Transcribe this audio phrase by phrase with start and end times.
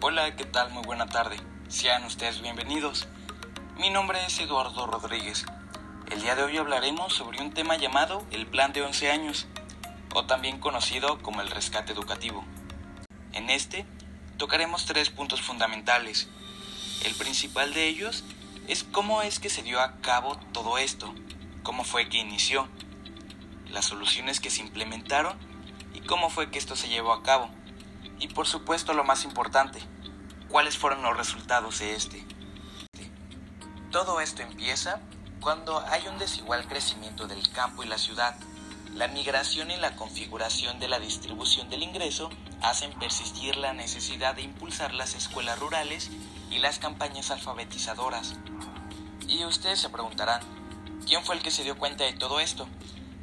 [0.00, 0.70] Hola, ¿qué tal?
[0.70, 1.36] Muy buena tarde.
[1.66, 3.08] Sean ustedes bienvenidos.
[3.78, 5.44] Mi nombre es Eduardo Rodríguez.
[6.08, 9.48] El día de hoy hablaremos sobre un tema llamado el Plan de 11 años,
[10.14, 12.44] o también conocido como el rescate educativo.
[13.32, 13.86] En este,
[14.36, 16.28] tocaremos tres puntos fundamentales.
[17.04, 18.22] El principal de ellos
[18.68, 21.12] es cómo es que se dio a cabo todo esto,
[21.64, 22.68] cómo fue que inició,
[23.68, 25.36] las soluciones que se implementaron
[25.92, 27.50] y cómo fue que esto se llevó a cabo.
[28.20, 29.80] Y por supuesto lo más importante,
[30.48, 32.24] cuáles fueron los resultados de este.
[33.90, 35.00] Todo esto empieza
[35.40, 38.34] cuando hay un desigual crecimiento del campo y la ciudad.
[38.94, 42.30] La migración y la configuración de la distribución del ingreso
[42.62, 46.10] hacen persistir la necesidad de impulsar las escuelas rurales
[46.50, 48.34] y las campañas alfabetizadoras.
[49.28, 50.40] Y ustedes se preguntarán,
[51.06, 52.66] ¿quién fue el que se dio cuenta de todo esto?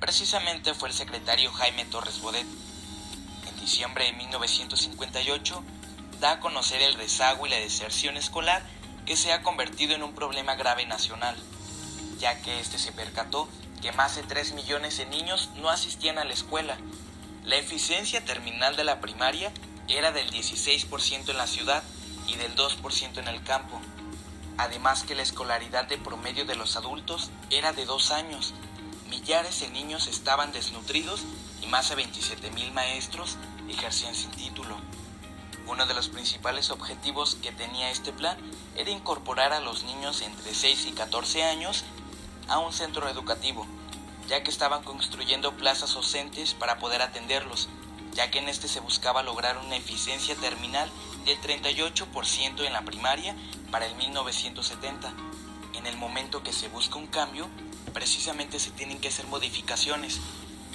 [0.00, 2.46] Precisamente fue el secretario Jaime Torres Bodet.
[3.60, 5.62] Diciembre de 1958
[6.18, 8.62] da a conocer el rezago y la deserción escolar
[9.04, 11.36] que se ha convertido en un problema grave nacional,
[12.18, 13.48] ya que este se percató
[13.82, 16.78] que más de 3 millones de niños no asistían a la escuela.
[17.44, 19.52] La eficiencia terminal de la primaria
[19.88, 21.82] era del 16% en la ciudad
[22.28, 23.80] y del 2% en el campo.
[24.56, 28.54] Además que la escolaridad de promedio de los adultos era de dos años
[29.10, 31.22] millares de niños estaban desnutridos
[31.62, 33.36] y más de 27 mil maestros
[33.70, 34.76] ejercían sin título.
[35.66, 38.36] Uno de los principales objetivos que tenía este plan
[38.76, 41.84] era incorporar a los niños entre 6 y 14 años
[42.48, 43.66] a un centro educativo,
[44.28, 47.68] ya que estaban construyendo plazas docentes para poder atenderlos,
[48.12, 50.90] ya que en este se buscaba lograr una eficiencia terminal
[51.24, 53.36] del 38% en la primaria
[53.70, 55.12] para el 1970.
[55.74, 57.48] En el momento que se busca un cambio,
[57.92, 60.20] precisamente se tienen que hacer modificaciones,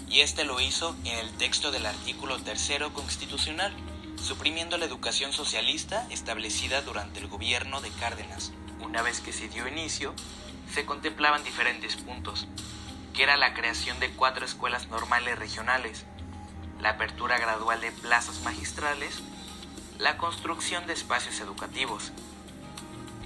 [0.09, 3.73] y este lo hizo en el texto del artículo tercero constitucional,
[4.21, 8.51] suprimiendo la educación socialista establecida durante el gobierno de Cárdenas.
[8.79, 10.13] Una vez que se dio inicio,
[10.73, 12.47] se contemplaban diferentes puntos,
[13.13, 16.05] que era la creación de cuatro escuelas normales regionales,
[16.81, 19.21] la apertura gradual de plazas magistrales,
[19.99, 22.11] la construcción de espacios educativos.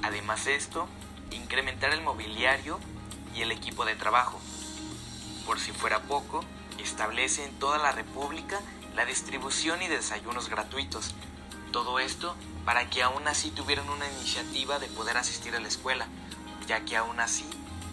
[0.04, 0.88] Además de esto,
[1.32, 2.80] incrementar el mobiliario
[3.36, 4.40] y el equipo de trabajo.
[5.46, 6.46] Por si fuera poco,
[6.82, 8.60] establece en toda la República
[8.96, 11.14] la distribución y desayunos gratuitos.
[11.72, 12.36] Todo esto
[12.66, 16.08] para que aún así tuvieran una iniciativa de poder asistir a la escuela,
[16.68, 17.46] ya que aún así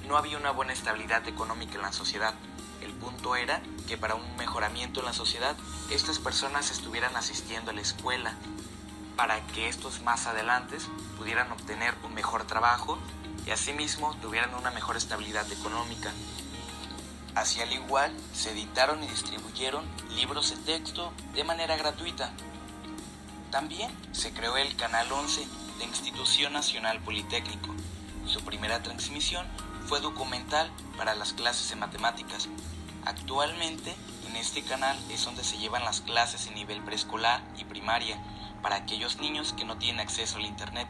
[0.09, 2.35] no había una buena estabilidad económica en la sociedad.
[2.83, 5.57] El punto era que para un mejoramiento en la sociedad,
[5.91, 8.35] estas personas estuvieran asistiendo a la escuela,
[9.17, 10.77] para que estos más adelante
[11.17, 12.99] pudieran obtener un mejor trabajo
[13.47, 16.13] y asimismo tuvieran una mejor estabilidad económica.
[17.37, 19.85] Así al igual, se editaron y distribuyeron
[20.17, 22.33] libros de texto de manera gratuita.
[23.51, 25.47] También se creó el Canal 11
[25.79, 27.75] de Institución Nacional Politécnico.
[28.27, 29.47] Su primera transmisión
[29.87, 32.49] fue documental para las clases de matemáticas.
[33.05, 33.95] Actualmente,
[34.27, 38.19] en este canal es donde se llevan las clases en nivel preescolar y primaria
[38.63, 40.89] para aquellos niños que no tienen acceso al Internet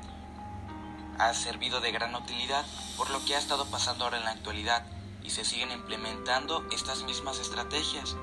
[1.18, 2.64] ha servido de gran utilidad
[2.96, 4.84] por lo que ha estado pasando ahora en la actualidad
[5.26, 8.16] y se siguen implementando estas mismas estrategias.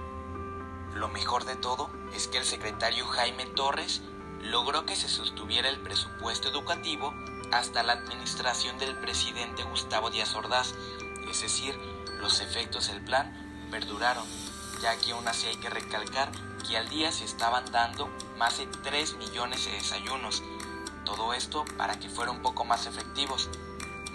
[0.96, 4.02] Lo mejor de todo es que el secretario Jaime Torres
[4.42, 7.14] logró que se sostuviera el presupuesto educativo
[7.52, 10.74] hasta la administración del presidente Gustavo Díaz Ordaz,
[11.30, 11.78] es decir,
[12.22, 14.26] los efectos del plan perduraron,
[14.82, 16.32] ya que aún así hay que recalcar
[16.68, 20.42] que al día se estaban dando más de 3 millones de desayunos,
[21.04, 23.50] todo esto para que fuera un poco más efectivos.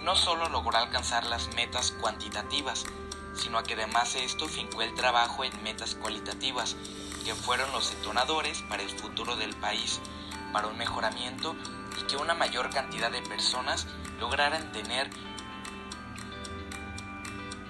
[0.02, 2.86] No solo logró alcanzar las metas cuantitativas,
[3.34, 6.76] sino que además de esto fincó el trabajo en metas cualitativas,
[7.24, 10.00] que fueron los detonadores para el futuro del país,
[10.52, 11.54] para un mejoramiento
[12.00, 13.86] y que una mayor cantidad de personas
[14.18, 15.10] lograran tener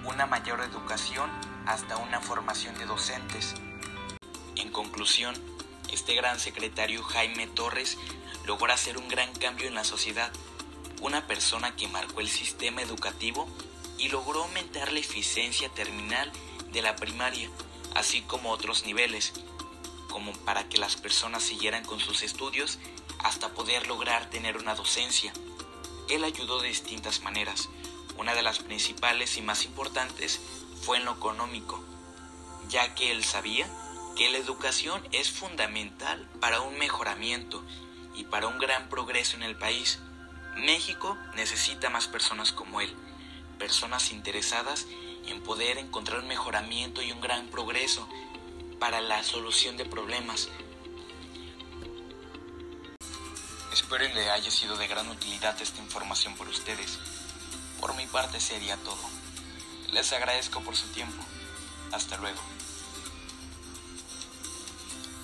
[0.05, 1.29] una mayor educación
[1.65, 3.55] hasta una formación de docentes.
[4.55, 5.35] En conclusión,
[5.91, 7.97] este gran secretario Jaime Torres
[8.45, 10.31] logró hacer un gran cambio en la sociedad,
[11.01, 13.47] una persona que marcó el sistema educativo
[13.97, 16.31] y logró aumentar la eficiencia terminal
[16.71, 17.49] de la primaria,
[17.95, 19.33] así como otros niveles,
[20.09, 22.79] como para que las personas siguieran con sus estudios
[23.19, 25.33] hasta poder lograr tener una docencia.
[26.09, 27.69] Él ayudó de distintas maneras.
[28.17, 30.39] Una de las principales y más importantes
[30.81, 31.83] fue en lo económico,
[32.69, 33.69] ya que él sabía
[34.15, 37.63] que la educación es fundamental para un mejoramiento
[38.15, 39.99] y para un gran progreso en el país.
[40.59, 42.93] México necesita más personas como él,
[43.57, 44.87] personas interesadas
[45.27, 48.07] en poder encontrar un mejoramiento y un gran progreso
[48.79, 50.49] para la solución de problemas.
[53.73, 56.99] Espero y le haya sido de gran utilidad esta información por ustedes.
[57.79, 59.09] Por mi parte sería todo.
[59.91, 61.23] Les agradezco por su tiempo.
[61.91, 62.58] Hasta luego.